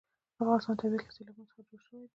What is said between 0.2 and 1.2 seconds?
د افغانستان طبیعت له